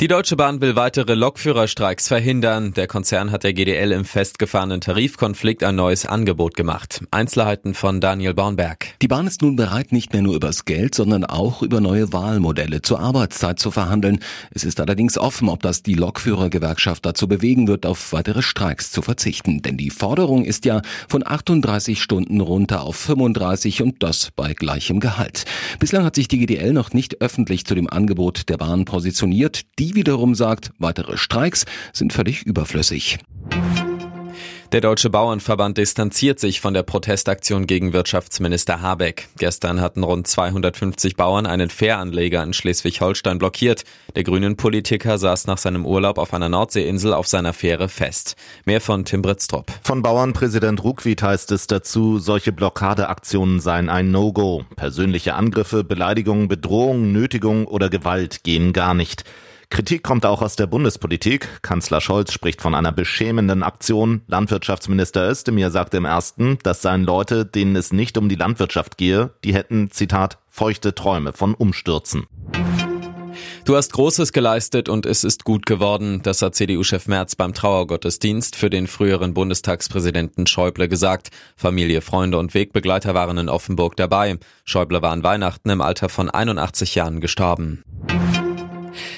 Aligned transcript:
Die 0.00 0.08
Deutsche 0.08 0.36
Bahn 0.36 0.60
will 0.60 0.74
weitere 0.74 1.14
Lokführerstreiks 1.14 2.08
verhindern. 2.08 2.72
Der 2.74 2.88
Konzern 2.88 3.30
hat 3.30 3.44
der 3.44 3.52
GDL 3.52 3.92
im 3.92 4.04
festgefahrenen 4.04 4.80
Tarifkonflikt 4.80 5.62
ein 5.62 5.76
neues 5.76 6.06
Angebot 6.06 6.54
gemacht. 6.54 7.04
Einzelheiten 7.12 7.74
von 7.74 8.00
Daniel 8.00 8.34
Bornberg. 8.34 8.86
Die 9.00 9.06
Bahn 9.06 9.28
ist 9.28 9.42
nun 9.42 9.54
bereit, 9.54 9.92
nicht 9.92 10.12
mehr 10.12 10.22
nur 10.22 10.34
übers 10.34 10.64
Geld, 10.64 10.94
sondern 10.94 11.24
auch 11.24 11.62
über 11.62 11.80
neue 11.80 12.12
Wahlmodelle 12.12 12.82
zur 12.82 12.98
Arbeitszeit 12.98 13.60
zu 13.60 13.70
verhandeln. 13.70 14.18
Es 14.50 14.64
ist 14.64 14.80
allerdings 14.80 15.18
offen, 15.18 15.48
ob 15.48 15.62
das 15.62 15.84
die 15.84 15.94
Lokführergewerkschaft 15.94 17.06
dazu 17.06 17.28
bewegen 17.28 17.68
wird, 17.68 17.86
auf 17.86 18.12
weitere 18.12 18.42
Streiks 18.42 18.90
zu 18.90 19.02
verzichten. 19.02 19.62
Denn 19.62 19.76
die 19.76 19.90
Forderung 19.90 20.44
ist 20.44 20.64
ja 20.64 20.82
von 21.08 21.24
38 21.24 22.02
Stunden 22.02 22.40
runter 22.40 22.82
auf 22.82 22.96
35 22.96 23.82
und 23.82 24.02
das 24.02 24.30
bei 24.34 24.54
gleichem 24.54 24.98
Gehalt. 24.98 25.44
Bislang 25.78 26.04
hat 26.04 26.16
sich 26.16 26.26
die 26.26 26.38
GDL 26.38 26.72
noch 26.72 26.92
nicht 26.92 27.20
öffentlich 27.20 27.66
zu 27.66 27.74
dem 27.74 27.88
Angebot 27.88 28.48
der 28.48 28.56
Bahn 28.56 28.84
positioniert. 28.84 29.51
Die 29.78 29.94
wiederum 29.94 30.34
sagt, 30.34 30.70
weitere 30.78 31.16
Streiks 31.16 31.64
sind 31.92 32.12
völlig 32.12 32.42
überflüssig. 32.44 33.18
Der 34.72 34.80
Deutsche 34.80 35.10
Bauernverband 35.10 35.76
distanziert 35.76 36.40
sich 36.40 36.62
von 36.62 36.72
der 36.72 36.82
Protestaktion 36.82 37.66
gegen 37.66 37.92
Wirtschaftsminister 37.92 38.80
Habeck. 38.80 39.28
Gestern 39.36 39.82
hatten 39.82 40.02
rund 40.02 40.26
250 40.26 41.14
Bauern 41.14 41.44
einen 41.44 41.68
Fähranleger 41.68 42.42
in 42.42 42.54
Schleswig-Holstein 42.54 43.36
blockiert. 43.36 43.84
Der 44.16 44.24
grünen 44.24 44.56
Politiker 44.56 45.18
saß 45.18 45.46
nach 45.46 45.58
seinem 45.58 45.84
Urlaub 45.84 46.16
auf 46.16 46.32
einer 46.32 46.48
Nordseeinsel 46.48 47.12
auf 47.12 47.26
seiner 47.26 47.52
Fähre 47.52 47.90
fest. 47.90 48.34
Mehr 48.64 48.80
von 48.80 49.04
Tim 49.04 49.20
Britztrup. 49.20 49.70
Von 49.82 50.00
Bauernpräsident 50.00 50.82
Ruckwied 50.82 51.22
heißt 51.22 51.52
es 51.52 51.66
dazu, 51.66 52.18
solche 52.18 52.52
Blockadeaktionen 52.52 53.60
seien 53.60 53.90
ein 53.90 54.10
No-Go. 54.10 54.64
Persönliche 54.76 55.34
Angriffe, 55.34 55.84
Beleidigungen, 55.84 56.48
Bedrohungen, 56.48 57.12
Nötigung 57.12 57.66
oder 57.66 57.90
Gewalt 57.90 58.42
gehen 58.42 58.72
gar 58.72 58.94
nicht. 58.94 59.24
Kritik 59.72 60.02
kommt 60.02 60.26
auch 60.26 60.42
aus 60.42 60.54
der 60.54 60.66
Bundespolitik. 60.66 61.48
Kanzler 61.62 62.02
Scholz 62.02 62.30
spricht 62.30 62.60
von 62.60 62.74
einer 62.74 62.92
beschämenden 62.92 63.62
Aktion. 63.62 64.20
Landwirtschaftsminister 64.26 65.26
Özdemir 65.26 65.70
sagte 65.70 65.96
im 65.96 66.04
ersten, 66.04 66.58
das 66.62 66.82
seien 66.82 67.04
Leute, 67.04 67.46
denen 67.46 67.74
es 67.74 67.90
nicht 67.90 68.18
um 68.18 68.28
die 68.28 68.34
Landwirtschaft 68.34 68.98
gehe. 68.98 69.30
Die 69.44 69.54
hätten, 69.54 69.90
Zitat, 69.90 70.36
feuchte 70.50 70.94
Träume 70.94 71.32
von 71.32 71.54
Umstürzen. 71.54 72.26
Du 73.64 73.74
hast 73.74 73.94
Großes 73.94 74.34
geleistet 74.34 74.90
und 74.90 75.06
es 75.06 75.24
ist 75.24 75.44
gut 75.44 75.64
geworden, 75.64 76.20
das 76.22 76.42
hat 76.42 76.54
CDU-Chef 76.54 77.06
Merz 77.06 77.34
beim 77.34 77.54
Trauergottesdienst 77.54 78.56
für 78.56 78.68
den 78.68 78.86
früheren 78.86 79.32
Bundestagspräsidenten 79.32 80.46
Schäuble 80.46 80.86
gesagt. 80.86 81.30
Familie, 81.56 82.02
Freunde 82.02 82.36
und 82.36 82.52
Wegbegleiter 82.52 83.14
waren 83.14 83.38
in 83.38 83.48
Offenburg 83.48 83.96
dabei. 83.96 84.36
Schäuble 84.66 85.00
war 85.00 85.12
an 85.12 85.22
Weihnachten 85.22 85.70
im 85.70 85.80
Alter 85.80 86.10
von 86.10 86.28
81 86.28 86.94
Jahren 86.94 87.22
gestorben. 87.22 87.82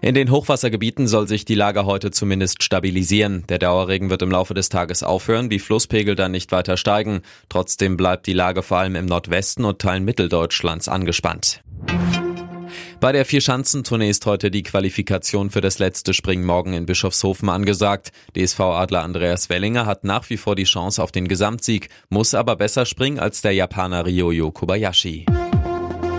In 0.00 0.14
den 0.14 0.30
Hochwassergebieten 0.30 1.06
soll 1.06 1.28
sich 1.28 1.44
die 1.44 1.54
Lage 1.54 1.84
heute 1.84 2.10
zumindest 2.10 2.62
stabilisieren. 2.62 3.44
Der 3.48 3.58
Dauerregen 3.58 4.10
wird 4.10 4.22
im 4.22 4.30
Laufe 4.30 4.54
des 4.54 4.68
Tages 4.68 5.02
aufhören, 5.02 5.48
die 5.48 5.58
Flusspegel 5.58 6.14
dann 6.14 6.32
nicht 6.32 6.52
weiter 6.52 6.76
steigen. 6.76 7.22
Trotzdem 7.48 7.96
bleibt 7.96 8.26
die 8.26 8.32
Lage 8.32 8.62
vor 8.62 8.78
allem 8.78 8.96
im 8.96 9.06
Nordwesten 9.06 9.64
und 9.64 9.80
Teilen 9.80 10.04
Mitteldeutschlands 10.04 10.88
angespannt. 10.88 11.62
Bei 13.00 13.12
der 13.12 13.24
Vierschanzentournee 13.24 14.10
ist 14.10 14.26
heute 14.26 14.50
die 14.50 14.64
Qualifikation 14.64 15.50
für 15.50 15.60
das 15.60 15.78
letzte 15.78 16.14
Springen 16.14 16.44
morgen 16.44 16.72
in 16.72 16.84
Bischofshofen 16.84 17.48
angesagt. 17.48 18.10
DSV-Adler 18.36 19.04
Andreas 19.04 19.48
Wellinger 19.48 19.86
hat 19.86 20.02
nach 20.02 20.28
wie 20.30 20.36
vor 20.36 20.56
die 20.56 20.64
Chance 20.64 21.00
auf 21.00 21.12
den 21.12 21.28
Gesamtsieg, 21.28 21.90
muss 22.08 22.34
aber 22.34 22.56
besser 22.56 22.86
springen 22.86 23.20
als 23.20 23.40
der 23.40 23.52
Japaner 23.52 24.04
Ryoyo 24.04 24.50
Kobayashi. 24.50 25.26